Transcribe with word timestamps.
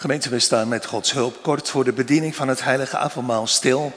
Gemeente, 0.00 0.28
we 0.28 0.38
staan 0.38 0.68
met 0.68 0.86
Gods 0.86 1.12
hulp 1.12 1.42
kort 1.42 1.68
voor 1.68 1.84
de 1.84 1.92
bediening 1.92 2.36
van 2.36 2.48
het 2.48 2.62
heilige 2.62 2.96
avondmaal 2.96 3.46
stil 3.46 3.92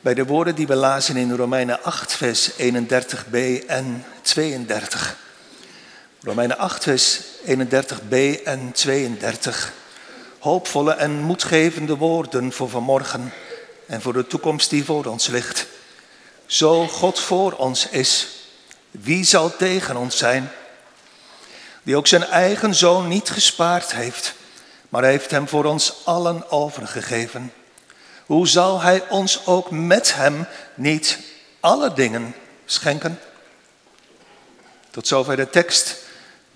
bij 0.00 0.14
de 0.14 0.24
woorden 0.24 0.54
die 0.54 0.66
we 0.66 0.74
lazen 0.74 1.16
in 1.16 1.36
Romeinen 1.36 1.82
8, 1.82 2.12
vers 2.12 2.50
31b 2.52 3.66
en 3.66 4.04
32. 4.22 5.16
Romeinen 6.22 6.58
8, 6.58 6.82
vers 6.82 7.20
31b 7.46 8.42
en 8.44 8.72
32. 8.72 9.72
Hoopvolle 10.38 10.92
en 10.92 11.20
moedgevende 11.20 11.96
woorden 11.96 12.52
voor 12.52 12.68
vanmorgen 12.68 13.32
en 13.86 14.00
voor 14.02 14.12
de 14.12 14.26
toekomst 14.26 14.70
die 14.70 14.84
voor 14.84 15.04
ons 15.04 15.26
ligt. 15.26 15.66
Zo 16.46 16.86
God 16.86 17.20
voor 17.20 17.52
ons 17.52 17.88
is, 17.88 18.28
wie 18.90 19.24
zal 19.24 19.56
tegen 19.56 19.96
ons 19.96 20.16
zijn? 20.16 20.50
Die 21.82 21.96
ook 21.96 22.06
zijn 22.06 22.24
eigen 22.24 22.74
zoon 22.74 23.08
niet 23.08 23.30
gespaard 23.30 23.94
heeft 23.94 24.36
maar 24.88 25.04
heeft 25.04 25.30
hem 25.30 25.48
voor 25.48 25.64
ons 25.64 25.94
allen 26.04 26.50
overgegeven. 26.50 27.52
Hoe 28.26 28.48
zal 28.48 28.80
hij 28.80 29.08
ons 29.08 29.46
ook 29.46 29.70
met 29.70 30.14
hem 30.14 30.46
niet 30.74 31.18
alle 31.60 31.92
dingen 31.92 32.34
schenken? 32.64 33.20
Tot 34.90 35.06
zover 35.06 35.36
de 35.36 35.50
tekst. 35.50 35.96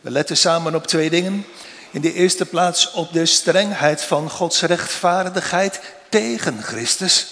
We 0.01 0.11
letten 0.11 0.37
samen 0.37 0.75
op 0.75 0.87
twee 0.87 1.11
dingen. 1.11 1.47
In 1.91 2.01
de 2.01 2.13
eerste 2.13 2.47
plaats 2.47 2.91
op 2.91 3.13
de 3.13 3.27
strengheid 3.27 4.03
van 4.03 4.31
Gods 4.31 4.63
rechtvaardigheid 4.63 5.81
tegen 6.09 6.63
Christus. 6.63 7.27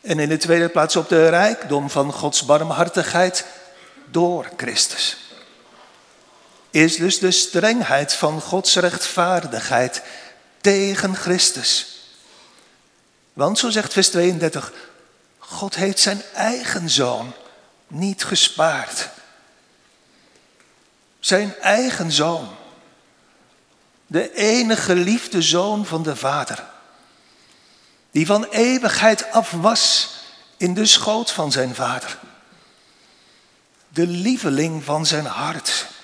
En 0.00 0.18
in 0.18 0.28
de 0.28 0.36
tweede 0.36 0.68
plaats 0.68 0.96
op 0.96 1.08
de 1.08 1.28
rijkdom 1.28 1.90
van 1.90 2.12
Gods 2.12 2.44
barmhartigheid 2.44 3.44
door 4.10 4.48
Christus 4.56 5.25
is 6.82 6.96
dus 6.96 7.18
de 7.18 7.30
strengheid 7.30 8.14
van 8.14 8.40
Gods 8.40 8.74
rechtvaardigheid 8.74 10.02
tegen 10.60 11.14
Christus. 11.16 12.00
Want 13.32 13.58
zo 13.58 13.70
zegt 13.70 13.92
vers 13.92 14.08
32, 14.08 14.72
God 15.38 15.74
heeft 15.74 15.98
zijn 15.98 16.22
eigen 16.34 16.90
zoon 16.90 17.32
niet 17.86 18.24
gespaard. 18.24 19.08
Zijn 21.20 21.54
eigen 21.60 22.12
zoon. 22.12 22.48
De 24.06 24.34
enige 24.34 24.94
liefde 24.94 25.42
zoon 25.42 25.86
van 25.86 26.02
de 26.02 26.16
Vader. 26.16 26.64
Die 28.10 28.26
van 28.26 28.44
eeuwigheid 28.44 29.30
af 29.32 29.50
was 29.50 30.10
in 30.56 30.74
de 30.74 30.86
schoot 30.86 31.30
van 31.30 31.52
zijn 31.52 31.74
Vader. 31.74 32.18
De 33.88 34.06
lieveling 34.06 34.84
van 34.84 35.06
zijn 35.06 35.26
hart 35.26 35.94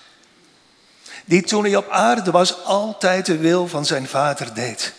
die 1.25 1.42
toen 1.42 1.65
hij 1.65 1.77
op 1.77 1.89
aarde 1.89 2.31
was 2.31 2.65
altijd 2.65 3.27
de 3.27 3.37
wil 3.37 3.69
van 3.69 3.87
zijn 3.87 4.09
vader 4.09 4.55
deed. 4.55 4.92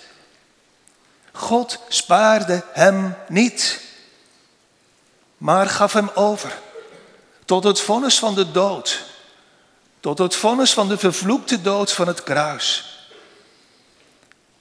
God 1.31 1.79
spaarde 1.87 2.63
hem 2.73 3.15
niet, 3.27 3.81
maar 5.37 5.69
gaf 5.69 5.93
hem 5.93 6.09
over 6.13 6.61
tot 7.45 7.63
het 7.63 7.79
vonnis 7.79 8.19
van 8.19 8.35
de 8.35 8.51
dood, 8.51 9.03
tot 9.99 10.17
het 10.17 10.35
vonnis 10.35 10.73
van 10.73 10.87
de 10.87 10.97
vervloekte 10.97 11.61
dood 11.61 11.91
van 11.91 12.07
het 12.07 12.23
kruis. 12.23 12.97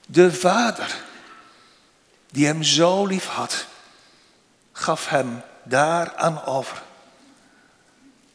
De 0.06 0.32
vader, 0.32 0.96
die 2.30 2.46
hem 2.46 2.62
zo 2.62 3.06
lief 3.06 3.26
had, 3.26 3.66
gaf 4.72 5.08
hem 5.08 5.42
daaraan 5.62 6.44
over. 6.44 6.82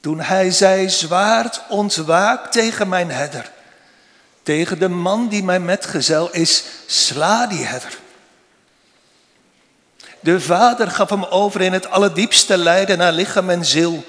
Toen 0.01 0.19
hij 0.19 0.51
zei, 0.51 0.89
zwaard 0.89 1.61
ontwaak 1.69 2.51
tegen 2.51 2.89
mijn 2.89 3.11
herder. 3.11 3.51
Tegen 4.43 4.79
de 4.79 4.87
man 4.87 5.27
die 5.27 5.43
mijn 5.43 5.65
metgezel 5.65 6.31
is, 6.31 6.63
sla 6.85 7.47
die 7.47 7.65
herder. 7.65 7.97
De 10.19 10.41
vader 10.41 10.91
gaf 10.91 11.09
hem 11.09 11.23
over 11.23 11.61
in 11.61 11.73
het 11.73 11.89
allerdiepste 11.89 12.57
lijden 12.57 12.97
naar 12.97 13.11
lichaam 13.11 13.49
en 13.49 13.65
ziel. 13.65 14.05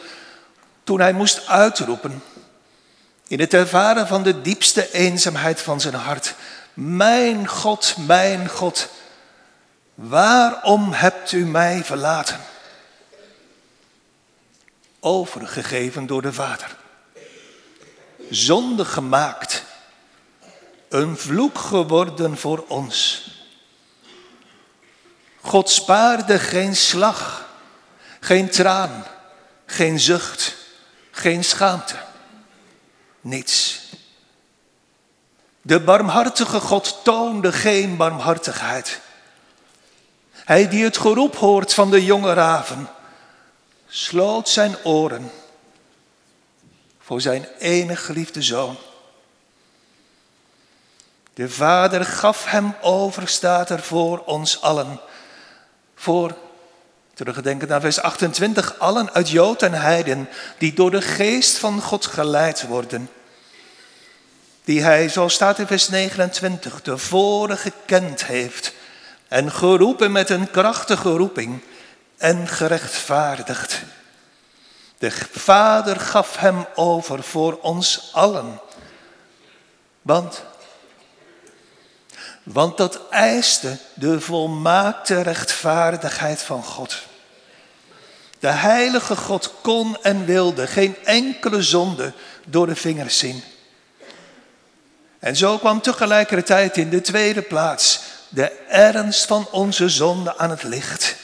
Toen 0.84 1.00
hij 1.00 1.12
moest 1.12 1.46
uitroepen, 1.46 2.22
in 3.28 3.40
het 3.40 3.54
ervaren 3.54 4.06
van 4.06 4.22
de 4.22 4.40
diepste 4.40 4.92
eenzaamheid 4.92 5.60
van 5.60 5.80
zijn 5.80 5.94
hart. 5.94 6.34
Mijn 6.74 7.48
God, 7.48 7.94
mijn 8.06 8.48
God, 8.48 8.88
waarom 9.94 10.92
hebt 10.92 11.32
u 11.32 11.46
mij 11.46 11.84
verlaten? 11.84 12.36
Overgegeven 15.00 16.06
door 16.06 16.22
de 16.22 16.32
Vader. 16.32 16.76
Zonde 18.30 18.84
gemaakt, 18.84 19.64
een 20.88 21.16
vloek 21.16 21.58
geworden 21.58 22.38
voor 22.38 22.64
ons. 22.68 23.26
God 25.40 25.70
spaarde 25.70 26.38
geen 26.38 26.76
slag, 26.76 27.48
geen 28.20 28.50
traan, 28.50 29.04
geen 29.66 30.00
zucht, 30.00 30.56
geen 31.10 31.44
schaamte. 31.44 31.96
Niets. 33.20 33.80
De 35.62 35.80
barmhartige 35.80 36.60
God 36.60 37.00
toonde 37.04 37.52
geen 37.52 37.96
barmhartigheid. 37.96 39.00
Hij 40.32 40.68
die 40.68 40.84
het 40.84 40.98
geroep 40.98 41.36
hoort 41.36 41.74
van 41.74 41.90
de 41.90 42.04
jonge 42.04 42.32
raven, 42.32 42.88
sloot 43.88 44.48
zijn 44.48 44.76
oren 44.84 45.30
voor 46.98 47.20
zijn 47.20 47.46
enige 47.58 48.04
geliefde 48.04 48.42
zoon. 48.42 48.76
De 51.34 51.48
Vader 51.48 52.04
gaf 52.04 52.44
hem 52.44 52.74
over, 52.80 53.28
staat 53.28 53.70
er 53.70 53.82
voor 53.82 54.22
ons 54.24 54.60
allen. 54.60 55.00
Voor, 55.94 56.36
teruggedenken 57.14 57.68
naar 57.68 57.80
vers 57.80 58.00
28, 58.00 58.78
allen 58.78 59.12
uit 59.12 59.30
Jood 59.30 59.62
en 59.62 59.72
Heiden, 59.72 60.28
die 60.58 60.72
door 60.72 60.90
de 60.90 61.02
geest 61.02 61.58
van 61.58 61.80
God 61.80 62.06
geleid 62.06 62.66
worden. 62.66 63.10
Die 64.64 64.82
hij, 64.82 65.08
zoals 65.08 65.34
staat 65.34 65.58
in 65.58 65.66
vers 65.66 65.88
29, 65.88 66.80
tevoren 66.80 67.58
gekend 67.58 68.24
heeft 68.24 68.72
en 69.28 69.52
geroepen 69.52 70.12
met 70.12 70.30
een 70.30 70.50
krachtige 70.50 71.10
roeping 71.10 71.62
en 72.18 72.48
gerechtvaardigd. 72.48 73.80
De 74.98 75.10
Vader 75.32 76.00
gaf 76.00 76.36
hem 76.36 76.66
over 76.74 77.22
voor 77.22 77.58
ons 77.60 78.10
allen. 78.12 78.60
Want, 80.02 80.42
want 82.42 82.76
dat 82.76 83.00
eiste 83.10 83.78
de 83.94 84.20
volmaakte 84.20 85.20
rechtvaardigheid 85.20 86.42
van 86.42 86.64
God. 86.64 86.96
De 88.38 88.48
heilige 88.48 89.16
God 89.16 89.52
kon 89.60 89.96
en 90.02 90.24
wilde 90.24 90.66
geen 90.66 90.96
enkele 91.04 91.62
zonde 91.62 92.12
door 92.46 92.66
de 92.66 92.76
vingers 92.76 93.18
zien. 93.18 93.42
En 95.18 95.36
zo 95.36 95.58
kwam 95.58 95.80
tegelijkertijd 95.80 96.76
in 96.76 96.90
de 96.90 97.00
tweede 97.00 97.42
plaats 97.42 98.00
de 98.28 98.50
ernst 98.68 99.24
van 99.24 99.48
onze 99.50 99.88
zonde 99.88 100.36
aan 100.36 100.50
het 100.50 100.62
licht. 100.62 101.16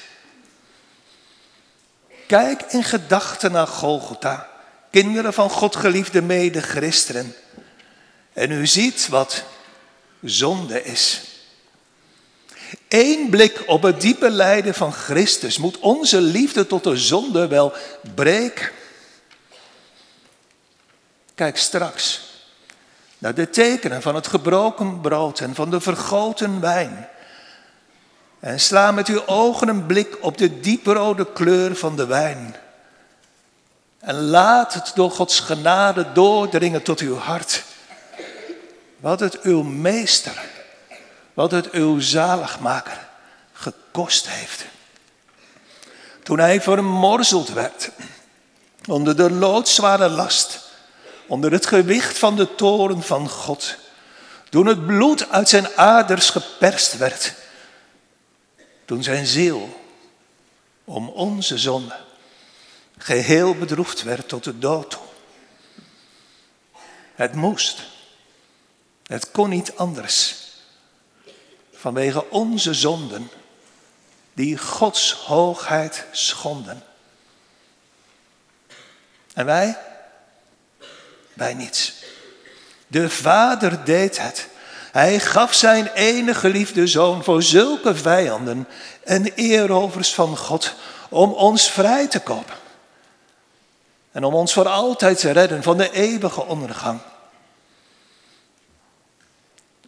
Kijk 2.34 2.62
in 2.62 2.84
gedachten 2.84 3.52
naar 3.52 3.66
Golgotha, 3.66 4.48
kinderen 4.90 5.32
van 5.32 5.50
God 5.50 5.76
geliefde 5.76 6.22
mede-christenen. 6.22 7.34
En 8.32 8.50
u 8.50 8.66
ziet 8.66 9.08
wat 9.08 9.44
zonde 10.22 10.84
is. 10.84 11.22
Eén 12.88 13.30
blik 13.30 13.62
op 13.66 13.82
het 13.82 14.00
diepe 14.00 14.30
lijden 14.30 14.74
van 14.74 14.92
Christus 14.92 15.58
moet 15.58 15.78
onze 15.78 16.20
liefde 16.20 16.66
tot 16.66 16.84
de 16.84 16.96
zonde 16.96 17.46
wel 17.46 17.72
breken. 18.14 18.70
Kijk 21.34 21.56
straks 21.56 22.20
naar 23.18 23.34
de 23.34 23.50
tekenen 23.50 24.02
van 24.02 24.14
het 24.14 24.26
gebroken 24.26 25.00
brood 25.00 25.40
en 25.40 25.54
van 25.54 25.70
de 25.70 25.80
vergoten 25.80 26.60
wijn. 26.60 27.08
En 28.44 28.60
sla 28.60 28.90
met 28.90 29.08
uw 29.08 29.26
ogen 29.26 29.68
een 29.68 29.86
blik 29.86 30.16
op 30.20 30.38
de 30.38 30.60
dieprode 30.60 31.32
kleur 31.32 31.76
van 31.76 31.96
de 31.96 32.06
wijn. 32.06 32.56
En 33.98 34.20
laat 34.20 34.74
het 34.74 34.92
door 34.94 35.10
Gods 35.10 35.40
genade 35.40 36.12
doordringen 36.12 36.82
tot 36.82 37.00
uw 37.00 37.16
hart. 37.16 37.64
Wat 38.96 39.20
het 39.20 39.40
uw 39.40 39.62
meester, 39.62 40.44
wat 41.34 41.50
het 41.50 41.70
uw 41.70 42.00
zaligmaker 42.00 43.08
gekost 43.52 44.28
heeft. 44.28 44.64
Toen 46.22 46.38
hij 46.38 46.60
vermorzeld 46.60 47.48
werd 47.48 47.90
onder 48.86 49.16
de 49.16 49.30
loodzware 49.30 50.08
last, 50.08 50.60
onder 51.26 51.52
het 51.52 51.66
gewicht 51.66 52.18
van 52.18 52.36
de 52.36 52.54
toren 52.54 53.02
van 53.02 53.28
God. 53.28 53.76
Toen 54.50 54.66
het 54.66 54.86
bloed 54.86 55.30
uit 55.30 55.48
zijn 55.48 55.68
aders 55.76 56.30
geperst 56.30 56.96
werd 56.96 57.42
toen 58.84 59.02
zijn 59.02 59.26
ziel 59.26 59.82
om 60.84 61.08
onze 61.08 61.58
zonde 61.58 62.04
geheel 62.98 63.54
bedroefd 63.54 64.02
werd 64.02 64.28
tot 64.28 64.44
de 64.44 64.58
dood. 64.58 64.98
Het 67.14 67.34
moest. 67.34 67.82
Het 69.06 69.30
kon 69.30 69.48
niet 69.48 69.76
anders. 69.76 70.42
vanwege 71.72 72.30
onze 72.30 72.74
zonden, 72.74 73.30
die 74.32 74.58
Gods 74.58 75.12
hoogheid 75.12 76.06
schonden. 76.12 76.82
En 79.34 79.44
wij? 79.44 79.78
Wij 81.32 81.54
niets. 81.54 81.94
De 82.86 83.10
Vader 83.10 83.84
deed 83.84 84.18
het. 84.18 84.48
Hij 84.94 85.20
gaf 85.20 85.54
zijn 85.54 85.86
enige 85.94 86.38
geliefde 86.38 86.86
zoon 86.86 87.24
voor 87.24 87.42
zulke 87.42 87.94
vijanden 87.94 88.68
en 89.04 89.24
eerovers 89.34 90.14
van 90.14 90.36
God 90.36 90.74
om 91.08 91.32
ons 91.32 91.70
vrij 91.70 92.08
te 92.08 92.20
kopen. 92.20 92.54
En 94.12 94.24
om 94.24 94.34
ons 94.34 94.52
voor 94.52 94.68
altijd 94.68 95.18
te 95.18 95.30
redden 95.30 95.62
van 95.62 95.76
de 95.76 95.90
eeuwige 95.90 96.44
ondergang. 96.44 97.00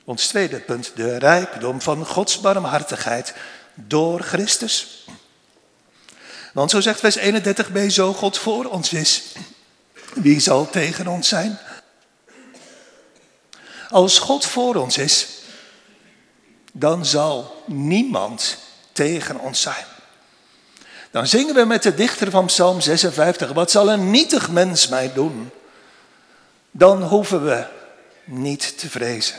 Ons 0.05 0.27
tweede 0.27 0.61
punt, 0.61 0.93
de 0.95 1.17
rijkdom 1.17 1.81
van 1.81 2.07
Gods 2.07 2.41
barmhartigheid 2.41 3.35
door 3.75 4.21
Christus. 4.21 5.07
Want 6.53 6.71
zo 6.71 6.81
zegt 6.81 7.01
vers 7.01 7.19
31b, 7.19 7.87
zo 7.89 8.13
God 8.13 8.39
voor 8.39 8.65
ons 8.65 8.93
is, 8.93 9.23
wie 10.15 10.41
zal 10.41 10.71
tegen 10.71 11.07
ons 11.07 11.29
zijn? 11.29 11.59
Als 13.89 14.19
God 14.19 14.47
voor 14.47 14.75
ons 14.75 14.99
is, 14.99 15.27
dan 16.73 17.07
zal 17.07 17.63
niemand 17.67 18.57
tegen 18.93 19.41
ons 19.41 19.61
zijn. 19.61 19.85
Dan 21.11 21.27
zingen 21.27 21.55
we 21.55 21.65
met 21.65 21.83
de 21.83 21.95
dichter 21.95 22.31
van 22.31 22.47
Psalm 22.47 22.81
56, 22.81 23.53
wat 23.53 23.71
zal 23.71 23.91
een 23.91 24.11
nietig 24.11 24.51
mens 24.51 24.89
mij 24.89 25.13
doen? 25.13 25.51
Dan 26.71 27.03
hoeven 27.03 27.45
we 27.45 27.65
niet 28.25 28.79
te 28.79 28.91
vrezen. 28.91 29.37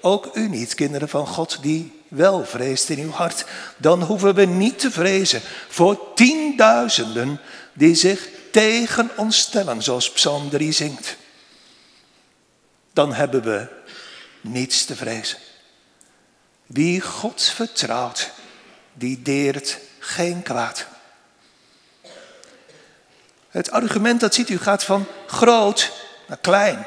Ook 0.00 0.30
u 0.34 0.48
niet, 0.48 0.74
kinderen 0.74 1.08
van 1.08 1.26
God, 1.26 1.58
die 1.62 2.00
wel 2.08 2.44
vreest 2.44 2.88
in 2.88 2.98
uw 2.98 3.10
hart. 3.10 3.44
Dan 3.76 4.02
hoeven 4.02 4.34
we 4.34 4.44
niet 4.44 4.78
te 4.78 4.90
vrezen 4.90 5.40
voor 5.68 6.14
tienduizenden 6.14 7.40
die 7.72 7.94
zich 7.94 8.28
tegen 8.52 9.10
ons 9.16 9.38
stellen, 9.38 9.82
zoals 9.82 10.12
Psalm 10.12 10.50
3 10.50 10.72
zingt. 10.72 11.16
Dan 12.92 13.14
hebben 13.14 13.42
we 13.42 13.66
niets 14.40 14.84
te 14.84 14.96
vrezen. 14.96 15.38
Wie 16.66 17.00
God 17.00 17.42
vertrouwt, 17.42 18.30
die 18.92 19.22
deert 19.22 19.78
geen 19.98 20.42
kwaad. 20.42 20.86
Het 23.48 23.70
argument 23.70 24.20
dat 24.20 24.34
ziet 24.34 24.48
u 24.48 24.58
gaat 24.58 24.84
van 24.84 25.06
groot 25.26 25.92
naar 26.26 26.38
klein 26.38 26.86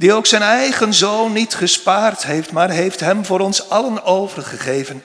die 0.00 0.12
ook 0.12 0.26
zijn 0.26 0.42
eigen 0.42 0.94
zoon 0.94 1.32
niet 1.32 1.54
gespaard 1.54 2.22
heeft, 2.22 2.52
maar 2.52 2.70
heeft 2.70 3.00
hem 3.00 3.24
voor 3.24 3.40
ons 3.40 3.68
allen 3.68 4.02
overgegeven. 4.04 5.04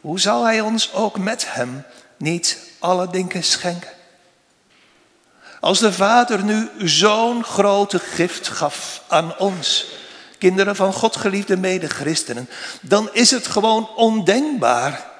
Hoe 0.00 0.20
zal 0.20 0.44
hij 0.44 0.60
ons 0.60 0.92
ook 0.92 1.18
met 1.18 1.54
hem 1.54 1.84
niet 2.16 2.58
alle 2.78 3.10
dingen 3.10 3.44
schenken? 3.44 3.90
Als 5.66 5.78
de 5.78 5.92
Vader 5.92 6.44
nu 6.44 6.70
zo'n 6.78 7.44
grote 7.44 7.98
gift 7.98 8.48
gaf 8.48 9.02
aan 9.08 9.38
ons, 9.38 9.86
kinderen 10.38 10.76
van 10.76 10.92
God 10.92 11.16
geliefde 11.16 11.56
medechristenen, 11.56 12.48
dan 12.80 13.08
is 13.12 13.30
het 13.30 13.46
gewoon 13.46 13.88
ondenkbaar 13.96 15.10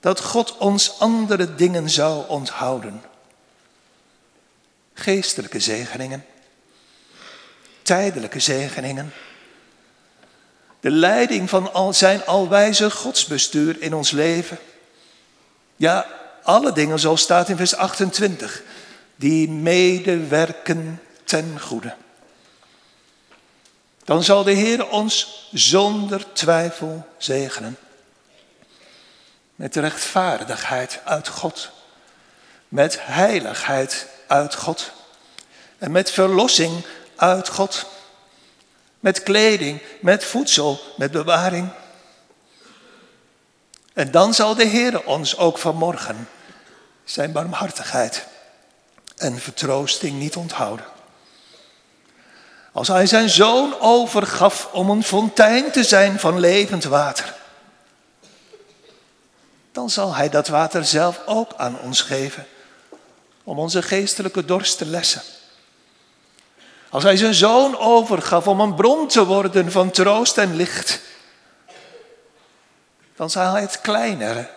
dat 0.00 0.20
God 0.20 0.56
ons 0.56 0.98
andere 0.98 1.54
dingen 1.54 1.90
zou 1.90 2.28
onthouden. 2.28 3.02
Geestelijke 4.94 5.60
zegeningen 5.60 6.24
tijdelijke 7.86 8.40
zegeningen. 8.40 9.12
De 10.80 10.90
leiding 10.90 11.48
van 11.50 11.72
al 11.72 11.92
zijn 11.92 12.26
alwijze 12.26 12.90
godsbestuur 12.90 13.82
in 13.82 13.94
ons 13.94 14.10
leven. 14.10 14.58
Ja, 15.76 16.06
alle 16.42 16.72
dingen, 16.72 16.98
zoals 16.98 17.20
staat 17.20 17.48
in 17.48 17.56
vers 17.56 17.76
28, 17.76 18.62
die 19.16 19.48
medewerken 19.48 21.02
ten 21.24 21.60
goede. 21.60 21.94
Dan 24.04 24.22
zal 24.22 24.44
de 24.44 24.52
Heer 24.52 24.88
ons 24.88 25.48
zonder 25.52 26.32
twijfel 26.32 27.06
zegenen. 27.18 27.78
Met 29.54 29.76
rechtvaardigheid 29.76 31.00
uit 31.04 31.28
God. 31.28 31.70
Met 32.68 32.96
heiligheid 33.00 34.06
uit 34.26 34.54
God. 34.54 34.90
En 35.78 35.90
met 35.90 36.10
verlossing 36.10 36.84
uit 37.16 37.48
God. 37.48 37.86
Met 39.00 39.22
kleding, 39.22 39.82
met 40.00 40.24
voedsel, 40.24 40.80
met 40.96 41.10
bewaring. 41.10 41.68
En 43.92 44.10
dan 44.10 44.34
zal 44.34 44.54
de 44.54 44.64
Heer 44.64 45.04
ons 45.04 45.36
ook 45.36 45.58
vanmorgen 45.58 46.28
zijn 47.04 47.32
barmhartigheid 47.32 48.26
en 49.16 49.38
vertroosting 49.38 50.18
niet 50.18 50.36
onthouden. 50.36 50.86
Als 52.72 52.88
hij 52.88 53.06
zijn 53.06 53.30
zoon 53.30 53.80
overgaf 53.80 54.68
om 54.72 54.90
een 54.90 55.04
fontein 55.04 55.70
te 55.70 55.84
zijn 55.84 56.20
van 56.20 56.40
levend 56.40 56.84
water, 56.84 57.34
dan 59.72 59.90
zal 59.90 60.14
hij 60.14 60.28
dat 60.28 60.48
water 60.48 60.84
zelf 60.84 61.20
ook 61.26 61.52
aan 61.56 61.78
ons 61.80 62.00
geven 62.00 62.46
om 63.44 63.58
onze 63.58 63.82
geestelijke 63.82 64.44
dorst 64.44 64.78
te 64.78 64.86
lessen. 64.86 65.22
Als 66.90 67.02
hij 67.02 67.16
zijn 67.16 67.34
zoon 67.34 67.78
overgaf 67.78 68.46
om 68.46 68.60
een 68.60 68.74
bron 68.74 69.08
te 69.08 69.24
worden 69.24 69.72
van 69.72 69.90
troost 69.90 70.38
en 70.38 70.56
licht, 70.56 71.00
dan 73.16 73.30
zal 73.30 73.52
hij 73.52 73.60
het 73.60 73.80
kleinere, 73.80 74.50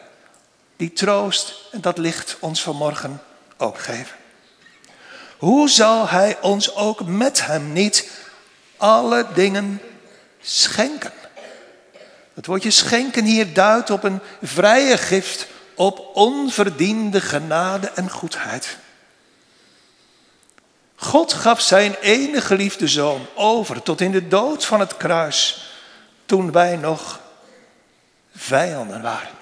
die 0.76 0.94
troost 0.94 1.54
en 1.72 1.82
dat 1.82 1.98
licht 1.98 2.38
ons 2.40 2.62
vanmorgen 2.62 3.22
ook 3.58 3.80
geven. 3.80 4.16
Hoe 5.40 5.70
zal 5.70 6.08
hij 6.08 6.38
ons 6.42 6.76
ook 6.76 7.06
met 7.06 7.46
hem 7.46 7.74
niet 7.74 8.10
alle 8.78 9.28
dingen 9.34 9.82
schenken? 10.42 11.12
Het 12.34 12.46
woordje 12.46 12.72
schenken 12.72 13.24
hier 13.24 13.54
duidt 13.54 13.90
op 13.90 14.04
een 14.04 14.20
vrije 14.42 14.98
gift, 14.98 15.48
op 15.76 16.10
onverdiende 16.14 17.22
genade 17.22 17.90
en 17.90 18.10
goedheid. 18.10 18.78
God 20.96 21.34
gaf 21.34 21.62
zijn 21.62 21.96
enige 22.02 22.46
geliefde 22.46 22.88
zoon 22.88 23.26
over 23.36 23.84
tot 23.84 24.02
in 24.02 24.12
de 24.12 24.28
dood 24.28 24.66
van 24.66 24.80
het 24.80 24.98
kruis 24.98 25.72
toen 26.26 26.52
wij 26.52 26.76
nog 26.76 27.20
vijanden 28.36 29.02
waren. 29.02 29.38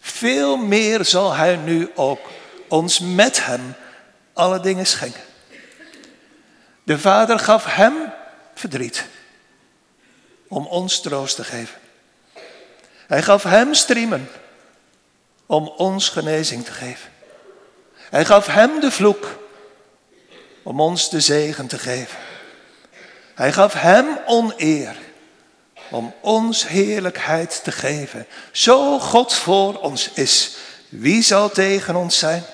Veel 0.00 0.56
meer 0.56 1.04
zal 1.04 1.34
hij 1.34 1.56
nu 1.56 1.90
ook 1.94 2.20
ons 2.68 2.98
met 2.98 3.44
hem 3.44 3.74
alle 4.38 4.60
dingen 4.60 4.86
schenken. 4.86 5.22
De 6.82 6.98
Vader 6.98 7.38
gaf 7.38 7.64
hem 7.64 7.94
verdriet 8.54 9.06
om 10.48 10.66
ons 10.66 11.00
troost 11.00 11.36
te 11.36 11.44
geven. 11.44 11.78
Hij 13.06 13.22
gaf 13.22 13.42
hem 13.42 13.74
striemen 13.74 14.30
om 15.46 15.68
ons 15.68 16.08
genezing 16.08 16.64
te 16.64 16.72
geven. 16.72 17.10
Hij 17.94 18.24
gaf 18.24 18.46
hem 18.46 18.80
de 18.80 18.90
vloek 18.90 19.38
om 20.62 20.80
ons 20.80 21.10
de 21.10 21.20
zegen 21.20 21.66
te 21.66 21.78
geven. 21.78 22.18
Hij 23.34 23.52
gaf 23.52 23.72
hem 23.72 24.18
oneer 24.26 24.96
om 25.90 26.14
ons 26.20 26.68
heerlijkheid 26.68 27.64
te 27.64 27.72
geven. 27.72 28.26
Zo 28.52 28.98
God 28.98 29.34
voor 29.34 29.78
ons 29.78 30.10
is, 30.12 30.56
wie 30.88 31.22
zal 31.22 31.50
tegen 31.50 31.96
ons 31.96 32.18
zijn? 32.18 32.44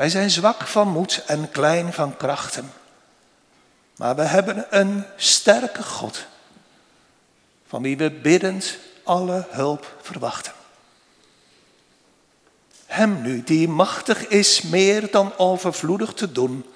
Wij 0.00 0.08
zijn 0.08 0.30
zwak 0.30 0.66
van 0.66 0.88
moed 0.88 1.22
en 1.26 1.50
klein 1.50 1.92
van 1.92 2.16
krachten. 2.16 2.72
Maar 3.96 4.16
we 4.16 4.22
hebben 4.22 4.66
een 4.70 5.04
sterke 5.16 5.82
God, 5.82 6.24
van 7.66 7.82
wie 7.82 7.96
we 7.96 8.10
biddend 8.10 8.78
alle 9.04 9.46
hulp 9.50 9.96
verwachten. 10.02 10.52
Hem 12.86 13.20
nu, 13.22 13.42
die 13.42 13.68
machtig 13.68 14.26
is 14.26 14.62
meer 14.62 15.10
dan 15.10 15.32
overvloedig 15.36 16.12
te 16.12 16.32
doen, 16.32 16.66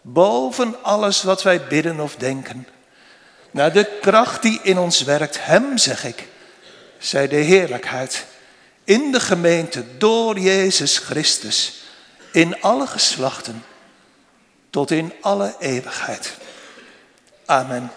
boven 0.00 0.82
alles 0.82 1.22
wat 1.22 1.42
wij 1.42 1.66
bidden 1.66 2.00
of 2.00 2.16
denken. 2.16 2.68
Naar 3.50 3.72
de 3.72 3.98
kracht 4.00 4.42
die 4.42 4.60
in 4.62 4.78
ons 4.78 5.02
werkt, 5.02 5.44
Hem 5.44 5.78
zeg 5.78 6.04
ik, 6.04 6.28
zij 6.98 7.28
de 7.28 7.36
heerlijkheid 7.36 8.26
in 8.84 9.12
de 9.12 9.20
gemeente 9.20 9.84
door 9.98 10.38
Jezus 10.38 10.98
Christus, 10.98 11.80
in 12.32 12.62
alle 12.62 12.86
geslachten, 12.86 13.64
tot 14.70 14.90
in 14.90 15.12
alle 15.20 15.54
eeuwigheid. 15.58 16.36
Amen. 17.46 17.90